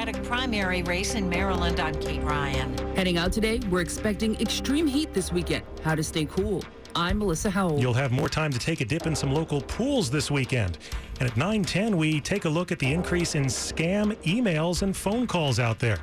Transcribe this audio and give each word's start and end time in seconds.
Democratic 0.00 0.30
primary 0.30 0.82
race 0.84 1.14
in 1.14 1.28
Maryland. 1.28 1.78
I'm 1.78 1.94
Kate 2.00 2.22
Ryan. 2.22 2.74
Heading 2.96 3.18
out 3.18 3.34
today, 3.34 3.60
we're 3.68 3.82
expecting 3.82 4.34
extreme 4.40 4.86
heat 4.86 5.12
this 5.12 5.30
weekend. 5.30 5.62
How 5.82 5.94
to 5.94 6.02
stay 6.02 6.24
cool. 6.24 6.64
I'm 6.96 7.18
Melissa 7.18 7.50
Howell. 7.50 7.78
You'll 7.78 7.92
have 7.92 8.10
more 8.10 8.30
time 8.30 8.50
to 8.50 8.58
take 8.58 8.80
a 8.80 8.86
dip 8.86 9.06
in 9.06 9.14
some 9.14 9.30
local 9.30 9.60
pools 9.60 10.10
this 10.10 10.30
weekend. 10.30 10.78
And 11.18 11.28
at 11.28 11.36
9:10, 11.36 11.98
we 11.98 12.18
take 12.18 12.46
a 12.46 12.48
look 12.48 12.72
at 12.72 12.78
the 12.78 12.90
increase 12.90 13.34
in 13.34 13.44
scam 13.44 14.16
emails 14.22 14.80
and 14.80 14.96
phone 14.96 15.26
calls 15.26 15.60
out 15.60 15.78
there. 15.78 15.98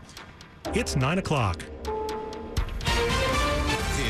It's 0.76 0.96
9 0.96 1.18
o'clock. 1.18 1.64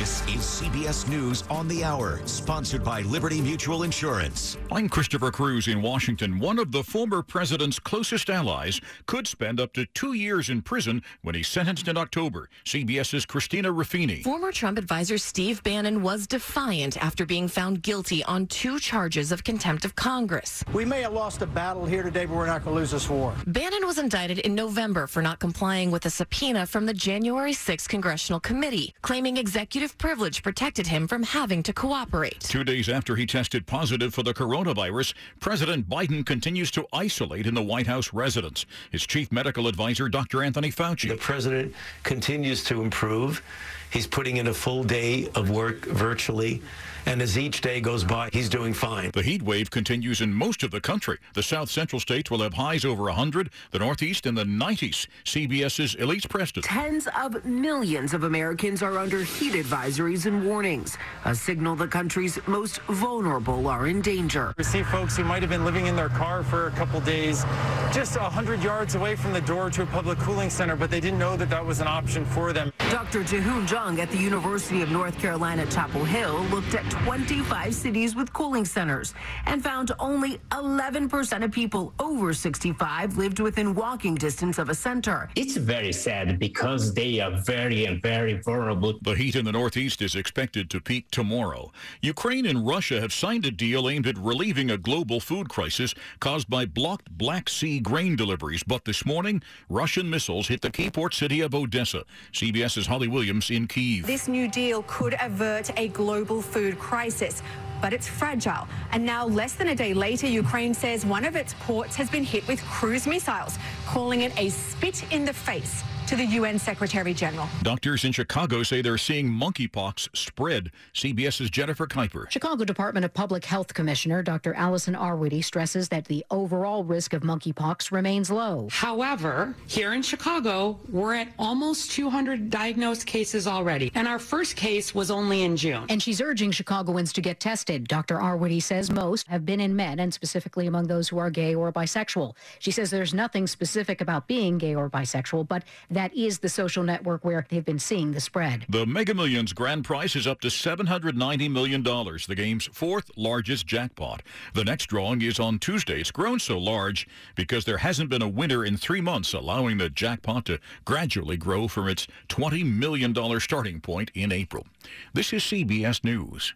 This 0.07 0.21
is 0.21 0.61
CBS 0.61 1.09
News 1.09 1.43
on 1.49 1.67
the 1.67 1.83
Hour, 1.83 2.21
sponsored 2.23 2.81
by 2.81 3.01
Liberty 3.01 3.41
Mutual 3.41 3.83
Insurance. 3.83 4.57
I'm 4.71 4.87
Christopher 4.87 5.31
Cruz 5.31 5.67
in 5.67 5.81
Washington. 5.81 6.39
One 6.39 6.59
of 6.59 6.71
the 6.71 6.81
former 6.81 7.21
president's 7.21 7.77
closest 7.77 8.29
allies 8.29 8.79
could 9.05 9.27
spend 9.27 9.59
up 9.59 9.73
to 9.73 9.85
two 9.88 10.13
years 10.13 10.49
in 10.49 10.61
prison 10.61 11.03
when 11.23 11.35
he's 11.35 11.49
sentenced 11.49 11.89
in 11.89 11.98
October. 11.98 12.48
CBS's 12.63 13.25
Christina 13.25 13.70
Ruffini. 13.70 14.23
Former 14.23 14.53
Trump 14.53 14.77
advisor 14.77 15.17
Steve 15.17 15.62
Bannon 15.63 16.01
was 16.01 16.26
defiant 16.26 16.95
after 17.03 17.26
being 17.26 17.49
found 17.49 17.81
guilty 17.81 18.23
on 18.23 18.48
two 18.48 18.79
charges 18.79 19.34
of 19.34 19.43
contempt 19.43 19.84
of 19.84 19.98
Congress. 19.98 20.63
We 20.71 20.85
may 20.85 21.01
have 21.01 21.12
lost 21.12 21.41
a 21.41 21.45
battle 21.45 21.85
here 21.85 22.03
today, 22.03 22.26
but 22.26 22.37
we're 22.37 22.45
not 22.45 22.63
going 22.63 22.76
to 22.76 22.79
lose 22.79 22.91
this 22.91 23.09
war. 23.09 23.35
Bannon 23.45 23.85
was 23.85 23.98
indicted 23.98 24.39
in 24.39 24.55
November 24.55 25.05
for 25.05 25.21
not 25.21 25.39
complying 25.39 25.91
with 25.91 26.05
a 26.05 26.09
subpoena 26.09 26.65
from 26.65 26.85
the 26.85 26.93
January 26.93 27.51
6th 27.51 27.89
Congressional 27.89 28.39
Committee, 28.39 28.95
claiming 29.01 29.35
executive 29.35 29.96
privilege 29.97 30.43
protected 30.43 30.87
him 30.87 31.07
from 31.07 31.23
having 31.23 31.63
to 31.63 31.73
cooperate. 31.73 32.39
Two 32.39 32.63
days 32.63 32.89
after 32.89 33.15
he 33.15 33.25
tested 33.25 33.65
positive 33.65 34.13
for 34.13 34.23
the 34.23 34.33
coronavirus, 34.33 35.13
President 35.39 35.89
Biden 35.89 36.25
continues 36.25 36.71
to 36.71 36.85
isolate 36.93 37.47
in 37.47 37.53
the 37.53 37.63
White 37.63 37.87
House 37.87 38.13
residence. 38.13 38.65
His 38.91 39.05
chief 39.05 39.31
medical 39.31 39.67
advisor, 39.67 40.09
Dr. 40.09 40.43
Anthony 40.43 40.71
Fauci. 40.71 41.09
The 41.09 41.17
president 41.17 41.73
continues 42.03 42.63
to 42.65 42.81
improve. 42.81 43.41
He's 43.89 44.07
putting 44.07 44.37
in 44.37 44.48
a 44.48 44.54
full 44.54 44.84
day 44.84 45.29
of 45.35 45.49
work 45.49 45.85
virtually. 45.85 46.61
And 47.05 47.21
as 47.21 47.37
each 47.37 47.61
day 47.61 47.79
goes 47.79 48.04
by, 48.04 48.29
he's 48.34 48.49
doing 48.49 48.73
fine. 48.73 49.11
The 49.13 49.23
heat 49.23 49.41
wave 49.41 49.71
continues 49.71 50.20
in 50.20 50.34
most 50.34 50.61
of 50.61 50.71
the 50.71 50.82
country. 50.82 51.17
The 51.35 51.43
south 51.43 51.70
central 51.70 52.01
states 52.01 52.29
will 52.29 52.41
have 52.41 52.55
highs 52.55 52.84
over 52.84 53.04
100, 53.04 53.49
the 53.71 53.79
northeast 53.79 54.26
in 54.26 54.35
the 54.35 54.43
90s. 54.43 55.07
CBS's 55.23 55.95
Elise 55.95 56.26
Preston. 56.26 56.63
Tens 56.63 57.07
of 57.17 57.45
millions 57.45 58.13
of 58.13 58.23
Americans 58.23 58.84
are 58.84 58.98
under 58.98 59.23
heat 59.23 59.55
advisories 59.88 60.26
and 60.26 60.46
warnings, 60.46 60.98
a 61.26 61.34
signal 61.34 61.76
the 61.76 61.88
country's 61.88 62.40
most 62.48 62.80
vulnerable 62.82 63.68
are 63.68 63.88
in 63.88 64.02
danger. 64.02 64.53
We 64.57 64.63
see 64.63 64.84
folks 64.84 65.16
who 65.16 65.24
might 65.24 65.41
have 65.41 65.50
been 65.50 65.63
living 65.63 65.88
in 65.88 65.96
their 65.96 66.09
car 66.09 66.44
for 66.44 66.68
a 66.68 66.72
couple 66.72 67.00
days, 67.02 67.44
just 67.91 68.19
100 68.19 68.63
yards 68.63 68.96
away 68.96 69.16
from 69.16 69.34
the 69.34 69.41
door 69.41 69.69
to 69.69 69.84
a 69.84 69.85
public 69.85 70.18
cooling 70.19 70.50
center, 70.50 70.75
but 70.75 70.91
they 70.91 71.00
didn't 71.00 71.19
know 71.19 71.38
that 71.38 71.50
that 71.50 71.66
was 71.66 71.80
an 71.80 71.88
option 71.88 72.25
for 72.25 72.53
them. 72.53 72.72
Dr. 72.90 73.24
Jahoon 73.24 73.69
Jung 73.69 74.00
at 74.00 74.09
the 74.12 74.18
University 74.18 74.81
of 74.81 74.91
North 74.91 75.18
Carolina, 75.19 75.66
Chapel 75.68 76.03
Hill, 76.03 76.40
looked 76.52 76.74
at 76.74 76.90
25 76.90 77.74
cities 77.74 78.16
with 78.16 78.31
cooling 78.34 78.66
centers 78.66 79.13
and 79.46 79.63
found 79.63 79.91
only 80.00 80.40
11% 80.52 81.44
of 81.44 81.52
people 81.52 81.94
over 82.00 82.34
65 82.34 83.18
lived 83.18 83.40
within 83.40 83.74
walking 83.74 84.16
distance 84.16 84.57
of 84.57 84.69
a 84.69 84.75
center. 84.75 85.29
It's 85.35 85.57
very 85.57 85.94
sad 85.94 86.40
because 86.40 86.94
they 86.94 87.19
are 87.19 87.31
very 87.46 87.85
and 87.85 88.01
very 88.01 88.34
vulnerable. 88.41 89.00
The 89.01 89.16
heat 89.16 89.35
in 89.35 89.46
the 89.46 89.51
Northeast 89.51 90.01
is 90.01 90.16
expected 90.16 90.69
to 90.72 90.81
peak 90.81 91.09
tomorrow. 91.12 91.72
Ukraine 92.01 92.46
and 92.46 92.66
Russia 92.66 93.00
have 93.01 93.13
signed 93.13 93.46
a 93.46 93.51
deal 93.51 93.90
aimed 93.90 94.07
at 94.07 94.18
relieving 94.18 94.72
a 94.72 94.78
global 94.78 95.19
food 95.19 95.50
crisis 95.50 95.94
caused 96.19 96.50
by 96.50 96.66
blocked 96.66 97.09
Black 97.12 97.50
Sea 97.50 97.76
grain 97.79 98.16
deliveries. 98.16 98.63
But 98.63 98.85
this 98.85 99.06
morning, 99.06 99.41
Russian 99.69 100.09
missiles 100.09 100.47
hit 100.47 100.61
the 100.61 100.69
key 100.69 100.89
port 100.89 101.13
city 101.13 101.41
of 101.41 101.53
Odessa. 101.53 102.03
CBS's 102.33 102.88
Holly 102.88 103.07
Williams 103.07 103.50
in 103.50 103.67
Kiev. 103.67 104.06
This 104.06 104.28
new 104.28 104.47
deal 104.47 104.83
could 104.88 105.16
avert 105.22 105.72
a 105.78 105.88
global 105.89 106.41
food 106.41 106.79
crisis 106.79 107.41
but 107.79 107.93
it's 107.93 108.07
fragile. 108.07 108.67
And 108.91 109.05
now, 109.05 109.27
less 109.27 109.53
than 109.53 109.67
a 109.67 109.75
day 109.75 109.93
later, 109.93 110.25
Ukraine 110.25 110.73
says 110.73 111.05
one 111.05 111.23
of 111.23 111.35
its 111.35 111.53
ports 111.59 111.95
has 111.95 112.09
been 112.09 112.23
hit 112.23 112.47
with 112.47 112.59
cruise 112.63 113.05
missiles, 113.05 113.59
calling 113.85 114.21
it 114.21 114.35
a 114.35 114.49
spit 114.49 115.11
in 115.13 115.25
the 115.25 115.33
face 115.33 115.83
to 116.07 116.16
the 116.16 116.25
UN 116.25 116.57
Secretary 116.57 117.13
General. 117.13 117.50
Doctors 117.63 118.06
in 118.06 118.13
Chicago 118.13 118.63
say 118.63 118.81
they're 118.81 118.97
seeing 118.97 119.29
monkeypox 119.29 120.16
spread. 120.16 120.72
CBS's 120.94 121.50
Jennifer 121.50 121.85
Kuiper. 121.85 122.31
Chicago 122.31 122.63
Department 122.63 123.03
of 123.03 123.13
Public 123.13 123.44
Health 123.44 123.73
Commissioner 123.73 124.23
Dr. 124.23 124.53
Allison 124.53 124.94
Arwady 124.94 125.44
stresses 125.44 125.90
that 125.90 126.06
the 126.06 126.23
overall 126.31 126.85
risk 126.85 127.12
of 127.12 127.23
monkeypox 127.23 127.91
remains 127.91 128.31
low. 128.31 128.69
However, 128.72 129.53
here 129.67 129.94
in 129.94 130.01
Chicago, 130.01 130.79
we're 130.90 131.16
at 131.16 131.28
almost 131.38 131.91
200 131.91 132.50
diagnosed 132.50 133.06
cases 133.06 133.46
already, 133.46 133.91
and 133.94 134.07
our 134.07 134.19
first 134.19 134.56
case 134.56 134.96
was 134.96 135.12
only 135.12 135.44
in 135.44 135.57
June. 135.57 135.85
And 135.90 136.01
she's 136.01 136.22
urging 136.22 136.51
Chicagoans 136.51 137.12
to 137.13 137.22
get 137.22 137.41
tested. 137.41 137.85
Dr. 137.85 138.16
Arwady 138.16 138.63
says 138.63 138.90
most 138.90 139.28
have 139.28 139.46
been 139.46 139.59
in 139.59 139.75
men, 139.75 140.00
and 140.00 140.13
specifically 140.13 140.67
among 140.67 140.88
those 140.88 141.09
who 141.09 141.17
are 141.17 141.29
gay 141.29 141.53
or 141.53 141.69
bisexual. 141.73 142.34
She 142.59 142.72
says 142.72 142.90
there's 142.90 143.13
nothing 143.13 143.46
specific 143.46 144.00
about 144.00 144.28
being 144.29 144.57
gay 144.57 144.73
or 144.73 144.90
bisexual, 144.90 145.50
but 145.50 145.63
that 145.97 146.16
is 146.16 146.40
the 146.40 146.50
social 146.50 146.84
network 146.84 147.25
where 147.25 147.46
they've 147.50 147.66
been 147.66 147.80
seeing 147.80 148.12
the 148.12 148.19
spread. 148.19 148.66
The 148.69 148.85
Mega 148.85 149.16
Millions 149.16 149.52
grand 149.52 149.84
prize 149.84 150.16
is 150.16 150.28
up 150.28 150.40
to 150.41 150.47
$790 150.47 151.50
million, 151.50 151.81
the 151.81 152.35
game's 152.35 152.68
fourth 152.68 153.09
largest 153.16 153.66
jackpot. 153.66 154.22
The 154.53 154.63
next 154.63 154.85
drawing 154.85 155.24
is 155.24 155.40
on 155.40 155.58
Tuesday. 155.58 156.00
It's 156.00 156.12
grown 156.12 156.38
so 156.40 156.59
large 156.59 157.08
because 157.35 157.66
there 157.66 157.80
hasn't 157.80 158.12
been 158.12 158.22
a 158.22 158.28
winner 158.28 158.63
in 158.63 158.78
three 158.78 159.02
months, 159.02 159.34
allowing 159.34 159.80
the 159.80 159.90
jackpot 159.90 160.46
to 160.46 160.59
gradually 160.85 161.35
grow 161.35 161.68
from 161.68 161.88
its 161.88 162.08
$20 162.29 162.64
million 162.64 163.40
starting 163.40 163.81
point 163.81 164.12
in 164.14 164.31
April. 164.31 164.68
This 165.14 165.34
is 165.34 165.41
CBS 165.41 166.03
News. 166.03 166.53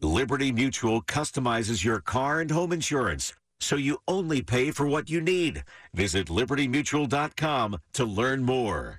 Liberty 0.00 0.50
Mutual 0.50 1.02
customizes 1.02 1.84
your 1.84 2.00
car 2.00 2.40
and 2.40 2.50
home 2.50 2.72
insurance 2.72 3.32
so 3.62 3.76
you 3.76 3.98
only 4.06 4.42
pay 4.42 4.70
for 4.70 4.86
what 4.86 5.08
you 5.08 5.20
need. 5.20 5.64
Visit 5.94 6.26
libertymutual.com 6.26 7.78
to 7.94 8.04
learn 8.04 8.42
more. 8.42 8.98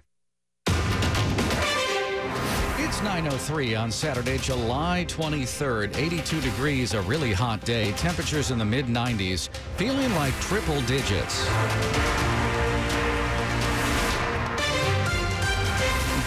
It's 2.94 3.00
9.03 3.00 3.79
on 3.79 3.91
Saturday, 3.91 4.38
July 4.38 5.06
23rd. 5.07 5.97
82 5.97 6.41
degrees, 6.41 6.94
a 6.94 7.02
really 7.02 7.34
hot 7.34 7.66
day. 7.66 7.91
Temperatures 7.94 8.52
in 8.52 8.59
the 8.59 8.66
mid 8.66 8.85
90s, 8.85 9.50
feeling 9.78 10.13
like 10.16 10.34
triple 10.40 10.79
digits. 10.81 11.47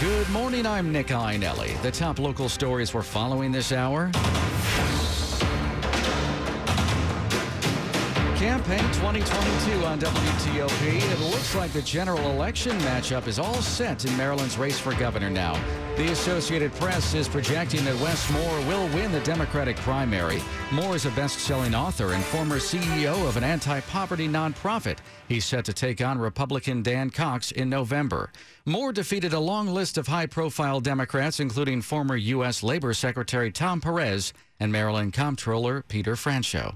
Good 0.01 0.29
morning, 0.29 0.65
I'm 0.65 0.91
Nick 0.91 1.07
Iannelli. 1.07 1.81
The 1.81 1.91
top 1.91 2.19
local 2.19 2.49
stories 2.49 2.93
we're 2.93 3.01
following 3.01 3.51
this 3.51 3.71
hour. 3.71 4.11
Campaign 8.47 8.79
2022 8.93 9.85
on 9.85 9.99
WTOP. 9.99 11.11
It 11.11 11.19
looks 11.19 11.53
like 11.53 11.73
the 11.73 11.81
general 11.81 12.31
election 12.31 12.77
matchup 12.77 13.27
is 13.27 13.39
all 13.39 13.61
set 13.61 14.05
in 14.05 14.15
Maryland's 14.15 14.57
race 14.57 14.79
for 14.79 14.95
governor 14.95 15.29
now. 15.29 15.61
The 15.97 16.13
Associated 16.13 16.73
Press 16.75 17.13
is 17.13 17.27
projecting 17.27 17.83
that 17.83 17.99
Wes 17.99 18.31
Moore 18.31 18.59
will 18.61 18.87
win 18.95 19.11
the 19.11 19.19
Democratic 19.19 19.75
primary. 19.75 20.41
Moore 20.71 20.95
is 20.95 21.05
a 21.05 21.11
best 21.11 21.39
selling 21.39 21.75
author 21.75 22.13
and 22.13 22.23
former 22.23 22.55
CEO 22.55 23.27
of 23.27 23.35
an 23.35 23.43
anti 23.43 23.81
poverty 23.81 24.29
nonprofit. 24.29 24.99
He's 25.27 25.43
set 25.43 25.65
to 25.65 25.73
take 25.73 25.99
on 25.99 26.17
Republican 26.17 26.81
Dan 26.81 27.09
Cox 27.09 27.51
in 27.51 27.69
November. 27.69 28.31
Moore 28.63 28.93
defeated 28.93 29.33
a 29.33 29.39
long 29.41 29.67
list 29.67 29.97
of 29.97 30.07
high 30.07 30.25
profile 30.25 30.79
Democrats, 30.79 31.41
including 31.41 31.81
former 31.81 32.15
U.S. 32.15 32.63
Labor 32.63 32.93
Secretary 32.93 33.51
Tom 33.51 33.81
Perez 33.81 34.31
and 34.57 34.71
Maryland 34.71 35.11
Comptroller 35.11 35.83
Peter 35.89 36.15
Franchot. 36.15 36.75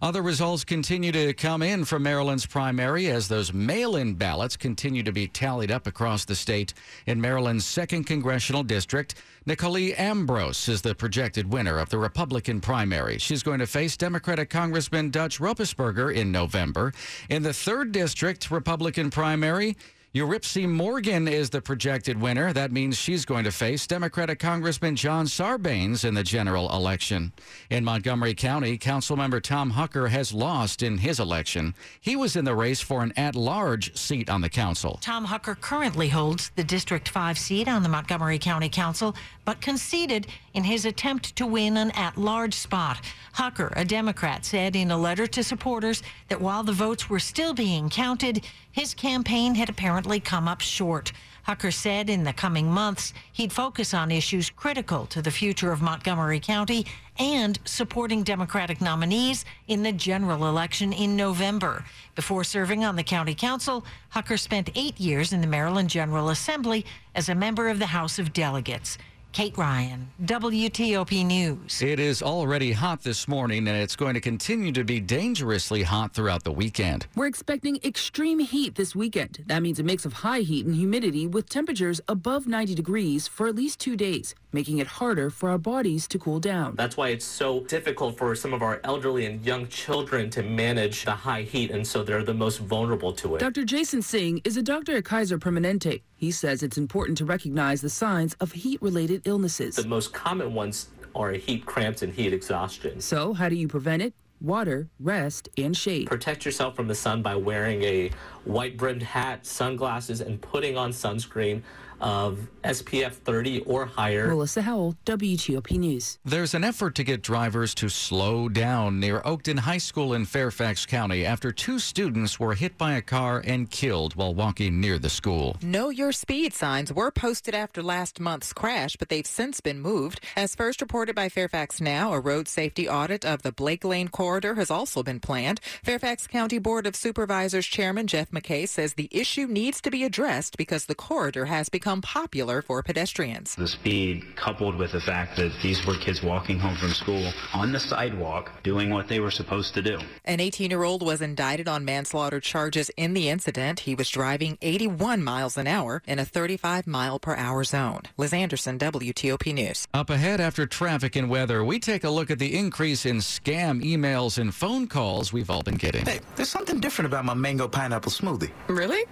Other 0.00 0.22
results 0.22 0.64
continue 0.64 1.12
to 1.12 1.32
come 1.34 1.62
in 1.62 1.84
from 1.84 2.02
Maryland's 2.02 2.46
primary 2.46 3.08
as 3.08 3.28
those 3.28 3.52
mail 3.52 3.96
in 3.96 4.14
ballots 4.14 4.56
continue 4.56 5.02
to 5.02 5.12
be 5.12 5.28
tallied 5.28 5.70
up 5.70 5.86
across 5.86 6.24
the 6.24 6.34
state. 6.34 6.74
In 7.06 7.20
Maryland's 7.20 7.64
2nd 7.64 8.06
Congressional 8.06 8.62
District, 8.62 9.14
Nicolee 9.46 9.98
Ambrose 9.98 10.68
is 10.68 10.82
the 10.82 10.94
projected 10.94 11.52
winner 11.52 11.78
of 11.78 11.88
the 11.88 11.98
Republican 11.98 12.60
primary. 12.60 13.18
She's 13.18 13.42
going 13.42 13.58
to 13.60 13.66
face 13.66 13.96
Democratic 13.96 14.50
Congressman 14.50 15.10
Dutch 15.10 15.38
Ruppersberger 15.38 16.14
in 16.14 16.32
November. 16.32 16.92
In 17.28 17.42
the 17.42 17.50
3rd 17.50 17.92
District 17.92 18.50
Republican 18.50 19.10
primary, 19.10 19.76
Yuripzy 20.14 20.68
Morgan 20.68 21.26
is 21.26 21.48
the 21.48 21.62
projected 21.62 22.20
winner. 22.20 22.52
That 22.52 22.70
means 22.70 22.98
she's 22.98 23.24
going 23.24 23.44
to 23.44 23.50
face 23.50 23.86
Democratic 23.86 24.38
Congressman 24.38 24.94
John 24.94 25.24
Sarbanes 25.24 26.04
in 26.04 26.12
the 26.12 26.22
general 26.22 26.70
election. 26.70 27.32
In 27.70 27.82
Montgomery 27.82 28.34
County, 28.34 28.76
Councilmember 28.76 29.42
Tom 29.42 29.72
Hucker 29.72 30.10
has 30.10 30.34
lost 30.34 30.82
in 30.82 30.98
his 30.98 31.18
election. 31.18 31.74
He 31.98 32.14
was 32.14 32.36
in 32.36 32.44
the 32.44 32.54
race 32.54 32.82
for 32.82 33.02
an 33.02 33.14
at 33.16 33.34
large 33.34 33.96
seat 33.96 34.28
on 34.28 34.42
the 34.42 34.50
council. 34.50 34.98
Tom 35.00 35.26
Hucker 35.26 35.58
currently 35.58 36.10
holds 36.10 36.50
the 36.56 36.64
District 36.64 37.08
5 37.08 37.38
seat 37.38 37.66
on 37.66 37.82
the 37.82 37.88
Montgomery 37.88 38.38
County 38.38 38.68
Council, 38.68 39.16
but 39.46 39.62
conceded 39.62 40.26
in 40.52 40.62
his 40.62 40.84
attempt 40.84 41.34
to 41.36 41.46
win 41.46 41.78
an 41.78 41.90
at 41.92 42.18
large 42.18 42.52
spot. 42.52 43.00
Hucker, 43.34 43.72
a 43.76 43.84
Democrat, 43.86 44.44
said 44.44 44.76
in 44.76 44.90
a 44.90 44.98
letter 44.98 45.26
to 45.28 45.42
supporters 45.42 46.02
that 46.28 46.38
while 46.38 46.62
the 46.62 46.72
votes 46.72 47.08
were 47.08 47.18
still 47.18 47.54
being 47.54 47.88
counted, 47.88 48.44
his 48.72 48.94
campaign 48.94 49.54
had 49.54 49.68
apparently 49.68 50.18
come 50.18 50.48
up 50.48 50.60
short. 50.60 51.12
Hucker 51.46 51.72
said 51.72 52.08
in 52.08 52.24
the 52.24 52.32
coming 52.32 52.70
months 52.70 53.12
he'd 53.32 53.52
focus 53.52 53.92
on 53.92 54.10
issues 54.10 54.50
critical 54.50 55.06
to 55.06 55.20
the 55.20 55.30
future 55.30 55.72
of 55.72 55.82
Montgomery 55.82 56.38
County 56.40 56.86
and 57.18 57.58
supporting 57.64 58.22
Democratic 58.22 58.80
nominees 58.80 59.44
in 59.66 59.82
the 59.82 59.92
general 59.92 60.48
election 60.48 60.92
in 60.92 61.16
November. 61.16 61.84
Before 62.14 62.44
serving 62.44 62.84
on 62.84 62.96
the 62.96 63.02
county 63.02 63.34
council, 63.34 63.84
Hucker 64.14 64.38
spent 64.38 64.70
eight 64.74 64.98
years 65.00 65.32
in 65.32 65.40
the 65.40 65.46
Maryland 65.46 65.90
General 65.90 66.30
Assembly 66.30 66.86
as 67.14 67.28
a 67.28 67.34
member 67.34 67.68
of 67.68 67.78
the 67.78 67.86
House 67.86 68.18
of 68.18 68.32
Delegates. 68.32 68.96
Kate 69.32 69.56
Ryan, 69.56 70.10
WTOP 70.26 71.24
News. 71.24 71.80
It 71.80 71.98
is 71.98 72.22
already 72.22 72.72
hot 72.72 73.02
this 73.02 73.26
morning, 73.26 73.66
and 73.66 73.78
it's 73.78 73.96
going 73.96 74.12
to 74.12 74.20
continue 74.20 74.72
to 74.72 74.84
be 74.84 75.00
dangerously 75.00 75.84
hot 75.84 76.12
throughout 76.12 76.44
the 76.44 76.52
weekend. 76.52 77.06
We're 77.16 77.28
expecting 77.28 77.78
extreme 77.82 78.40
heat 78.40 78.74
this 78.74 78.94
weekend. 78.94 79.42
That 79.46 79.62
means 79.62 79.80
a 79.80 79.84
mix 79.84 80.04
of 80.04 80.12
high 80.12 80.40
heat 80.40 80.66
and 80.66 80.74
humidity 80.74 81.26
with 81.26 81.48
temperatures 81.48 81.98
above 82.08 82.46
90 82.46 82.74
degrees 82.74 83.26
for 83.26 83.46
at 83.48 83.54
least 83.54 83.80
two 83.80 83.96
days, 83.96 84.34
making 84.52 84.78
it 84.78 84.86
harder 84.86 85.30
for 85.30 85.48
our 85.48 85.58
bodies 85.58 86.06
to 86.08 86.18
cool 86.18 86.38
down. 86.38 86.74
That's 86.76 86.98
why 86.98 87.08
it's 87.08 87.24
so 87.24 87.60
difficult 87.60 88.18
for 88.18 88.34
some 88.34 88.52
of 88.52 88.60
our 88.60 88.82
elderly 88.84 89.24
and 89.24 89.42
young 89.46 89.66
children 89.68 90.28
to 90.28 90.42
manage 90.42 91.06
the 91.06 91.12
high 91.12 91.42
heat, 91.42 91.70
and 91.70 91.86
so 91.86 92.02
they're 92.02 92.22
the 92.22 92.34
most 92.34 92.58
vulnerable 92.58 93.14
to 93.14 93.36
it. 93.36 93.38
Dr. 93.38 93.64
Jason 93.64 94.02
Singh 94.02 94.42
is 94.44 94.58
a 94.58 94.62
doctor 94.62 94.94
at 94.98 95.06
Kaiser 95.06 95.38
Permanente. 95.38 96.02
He 96.22 96.30
says 96.30 96.62
it's 96.62 96.78
important 96.78 97.18
to 97.18 97.24
recognize 97.24 97.80
the 97.80 97.90
signs 97.90 98.34
of 98.34 98.52
heat 98.52 98.80
related 98.80 99.22
illnesses. 99.24 99.74
The 99.74 99.88
most 99.88 100.12
common 100.12 100.54
ones 100.54 100.86
are 101.16 101.32
heat 101.32 101.66
cramps 101.66 102.00
and 102.00 102.14
heat 102.14 102.32
exhaustion. 102.32 103.00
So, 103.00 103.32
how 103.32 103.48
do 103.48 103.56
you 103.56 103.66
prevent 103.66 104.02
it? 104.02 104.14
Water, 104.42 104.88
rest, 104.98 105.48
and 105.56 105.76
shade. 105.76 106.08
Protect 106.08 106.44
yourself 106.44 106.74
from 106.74 106.88
the 106.88 106.96
sun 106.96 107.22
by 107.22 107.36
wearing 107.36 107.82
a 107.82 108.10
white 108.44 108.76
brimmed 108.76 109.04
hat, 109.04 109.46
sunglasses, 109.46 110.20
and 110.20 110.40
putting 110.40 110.76
on 110.76 110.90
sunscreen 110.90 111.62
of 112.00 112.48
SPF 112.64 113.12
30 113.12 113.60
or 113.60 113.86
higher. 113.86 114.26
Melissa 114.26 114.62
Howell, 114.62 114.96
WTOP 115.06 115.78
News. 115.78 116.18
There's 116.24 116.52
an 116.52 116.64
effort 116.64 116.96
to 116.96 117.04
get 117.04 117.22
drivers 117.22 117.76
to 117.76 117.88
slow 117.88 118.48
down 118.48 118.98
near 118.98 119.20
Oakton 119.20 119.60
High 119.60 119.78
School 119.78 120.14
in 120.14 120.24
Fairfax 120.24 120.84
County 120.84 121.24
after 121.24 121.52
two 121.52 121.78
students 121.78 122.40
were 122.40 122.54
hit 122.54 122.76
by 122.76 122.94
a 122.94 123.02
car 123.02 123.40
and 123.46 123.70
killed 123.70 124.16
while 124.16 124.34
walking 124.34 124.80
near 124.80 124.98
the 124.98 125.08
school. 125.08 125.56
Know 125.62 125.90
your 125.90 126.10
speed 126.10 126.52
signs 126.52 126.92
were 126.92 127.12
posted 127.12 127.54
after 127.54 127.84
last 127.84 128.18
month's 128.18 128.52
crash, 128.52 128.96
but 128.96 129.08
they've 129.08 129.24
since 129.24 129.60
been 129.60 129.80
moved. 129.80 130.20
As 130.34 130.56
first 130.56 130.80
reported 130.80 131.14
by 131.14 131.28
Fairfax 131.28 131.80
Now, 131.80 132.12
a 132.12 132.18
road 132.18 132.48
safety 132.48 132.88
audit 132.88 133.24
of 133.24 133.42
the 133.42 133.52
Blake 133.52 133.84
Lane 133.84 134.08
corridor 134.08 134.31
has 134.40 134.70
also 134.70 135.02
been 135.02 135.20
planned. 135.20 135.60
Fairfax 135.82 136.26
County 136.26 136.58
Board 136.58 136.86
of 136.86 136.96
Supervisors 136.96 137.66
Chairman 137.66 138.06
Jeff 138.06 138.30
McKay 138.30 138.66
says 138.66 138.94
the 138.94 139.10
issue 139.10 139.46
needs 139.46 139.80
to 139.82 139.90
be 139.90 140.04
addressed 140.04 140.56
because 140.56 140.86
the 140.86 140.94
corridor 140.94 141.44
has 141.44 141.68
become 141.68 142.00
popular 142.00 142.62
for 142.62 142.82
pedestrians. 142.82 143.54
The 143.54 143.68
speed 143.68 144.24
coupled 144.36 144.76
with 144.76 144.92
the 144.92 145.00
fact 145.00 145.36
that 145.36 145.52
these 145.62 145.84
were 145.86 145.96
kids 145.98 146.22
walking 146.22 146.58
home 146.58 146.76
from 146.76 146.90
school 146.90 147.30
on 147.52 147.72
the 147.72 147.80
sidewalk 147.80 148.50
doing 148.62 148.88
what 148.88 149.08
they 149.08 149.20
were 149.20 149.30
supposed 149.30 149.74
to 149.74 149.82
do. 149.82 149.98
An 150.24 150.40
18 150.40 150.70
year 150.70 150.82
old 150.82 151.02
was 151.02 151.20
indicted 151.20 151.68
on 151.68 151.84
manslaughter 151.84 152.40
charges 152.40 152.90
in 152.96 153.12
the 153.12 153.28
incident. 153.28 153.80
He 153.80 153.94
was 153.94 154.08
driving 154.08 154.56
81 154.62 155.22
miles 155.22 155.58
an 155.58 155.66
hour 155.66 156.02
in 156.06 156.18
a 156.18 156.24
35 156.24 156.86
mile 156.86 157.18
per 157.18 157.36
hour 157.36 157.64
zone. 157.64 158.02
Liz 158.16 158.32
Anderson, 158.32 158.78
WTOP 158.78 159.52
News. 159.52 159.86
Up 159.92 160.08
ahead 160.08 160.40
after 160.40 160.66
traffic 160.66 161.16
and 161.16 161.28
weather, 161.28 161.62
we 161.64 161.78
take 161.78 162.04
a 162.04 162.10
look 162.10 162.30
at 162.30 162.38
the 162.38 162.56
increase 162.56 163.04
in 163.04 163.18
scam 163.18 163.82
emails 164.22 164.38
and 164.38 164.54
phone 164.54 164.86
calls 164.86 165.32
we've 165.32 165.50
all 165.50 165.62
been 165.62 165.74
getting. 165.76 166.04
Hey, 166.04 166.20
there's 166.36 166.48
something 166.48 166.80
different 166.80 167.06
about 167.06 167.24
my 167.24 167.34
mango 167.34 167.68
pineapple 167.68 168.12
smoothie. 168.12 168.50
Really? 168.68 169.04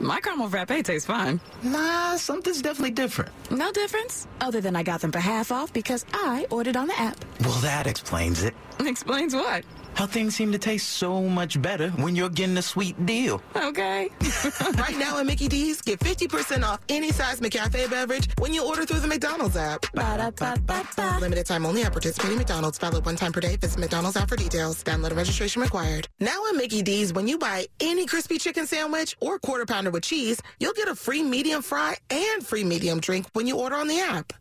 My 0.00 0.20
caramel 0.20 0.48
frappe 0.48 0.84
tastes 0.84 1.06
fine. 1.06 1.40
Nah, 1.62 2.16
something's 2.16 2.62
definitely 2.62 2.90
different. 2.92 3.30
No 3.50 3.70
difference, 3.72 4.26
other 4.40 4.60
than 4.60 4.74
I 4.76 4.82
got 4.82 5.00
them 5.00 5.12
for 5.12 5.20
half 5.20 5.52
off 5.52 5.72
because 5.72 6.04
I 6.12 6.46
ordered 6.50 6.76
on 6.76 6.88
the 6.88 6.98
app. 6.98 7.16
Well, 7.40 7.58
that 7.60 7.86
explains 7.86 8.42
it. 8.42 8.54
Explains 8.80 9.34
what? 9.34 9.64
How 9.94 10.06
things 10.06 10.34
seem 10.34 10.52
to 10.52 10.58
taste 10.58 10.88
so 10.88 11.22
much 11.22 11.60
better 11.60 11.90
when 11.90 12.16
you're 12.16 12.30
getting 12.30 12.56
a 12.56 12.62
sweet 12.62 13.06
deal. 13.06 13.42
Okay. 13.54 14.08
right 14.74 14.96
now 14.98 15.18
at 15.18 15.26
Mickey 15.26 15.48
D's, 15.48 15.82
get 15.82 16.00
50% 16.00 16.64
off 16.64 16.80
any 16.88 17.12
size 17.12 17.40
McCafe 17.40 17.90
beverage 17.90 18.28
when 18.38 18.52
you 18.52 18.64
order 18.66 18.84
through 18.84 19.00
the 19.00 19.06
McDonald's 19.06 19.56
app. 19.56 19.82
Ba-da-ba-ba-ba. 19.92 21.18
Limited 21.20 21.46
time 21.46 21.66
only 21.66 21.82
at 21.82 21.92
participating 21.92 22.38
McDonald's. 22.38 22.78
Valid 22.78 23.04
one 23.04 23.16
time 23.16 23.32
per 23.32 23.40
day. 23.40 23.56
Visit 23.56 23.78
McDonald's 23.78 24.16
app 24.16 24.28
for 24.28 24.36
details. 24.36 24.82
Download 24.82 25.08
and 25.08 25.16
registration 25.16 25.62
required. 25.62 26.08
Now 26.20 26.42
at 26.48 26.56
Mickey 26.56 26.82
D's, 26.82 27.12
when 27.12 27.28
you 27.28 27.38
buy 27.38 27.66
any 27.80 28.06
crispy 28.06 28.38
chicken 28.38 28.66
sandwich 28.66 29.16
or 29.20 29.38
quarter 29.38 29.66
pounder 29.66 29.90
with 29.90 30.04
cheese, 30.04 30.40
you'll 30.58 30.72
get 30.72 30.88
a 30.88 30.94
free 30.94 31.22
medium 31.22 31.62
fry 31.62 31.96
and 32.10 32.46
free 32.46 32.64
medium 32.64 33.00
drink 33.00 33.26
when 33.34 33.46
you 33.46 33.58
order 33.58 33.76
on 33.76 33.88
the 33.88 34.00
app. 34.00 34.32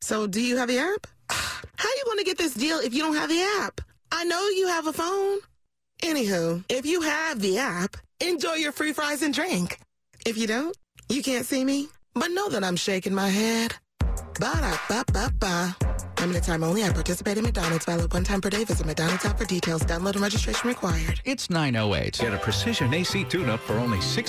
So 0.00 0.26
do 0.26 0.40
you 0.40 0.56
have 0.56 0.68
the 0.68 0.78
app? 0.78 1.06
How 1.30 1.88
you 1.88 2.02
going 2.04 2.18
to 2.18 2.24
get 2.24 2.38
this 2.38 2.54
deal 2.54 2.78
if 2.78 2.94
you 2.94 3.02
don't 3.02 3.16
have 3.16 3.28
the 3.28 3.42
app? 3.62 3.80
I 4.12 4.24
know 4.24 4.48
you 4.48 4.68
have 4.68 4.86
a 4.86 4.92
phone. 4.92 5.38
Anywho, 6.02 6.64
if 6.68 6.86
you 6.86 7.02
have 7.02 7.40
the 7.40 7.58
app, 7.58 7.96
enjoy 8.20 8.54
your 8.54 8.72
free 8.72 8.92
fries 8.92 9.22
and 9.22 9.32
drink. 9.34 9.78
If 10.26 10.36
you 10.36 10.46
don't, 10.46 10.76
you 11.08 11.22
can't 11.22 11.46
see 11.46 11.64
me, 11.64 11.88
but 12.14 12.30
know 12.30 12.48
that 12.48 12.64
I'm 12.64 12.76
shaking 12.76 13.14
my 13.14 13.28
head. 13.28 13.74
Ba-da-ba-ba-ba. 14.40 15.76
Limited 16.20 16.42
time 16.42 16.62
only. 16.62 16.84
I 16.84 16.90
participate 16.92 17.38
in 17.38 17.44
McDonald's. 17.44 17.84
Valid 17.84 18.12
one 18.12 18.24
time 18.24 18.40
per 18.40 18.50
day. 18.50 18.64
Visit 18.64 18.86
McDonald's 18.86 19.24
app 19.24 19.38
for 19.38 19.46
details. 19.46 19.82
Download 19.82 20.12
and 20.12 20.20
registration 20.20 20.68
required. 20.68 21.20
It's 21.24 21.48
908. 21.48 22.18
Get 22.18 22.34
a 22.34 22.38
precision 22.38 22.92
AC 22.92 23.24
tune-up 23.24 23.60
for 23.60 23.74
only 23.74 24.00
six. 24.00 24.28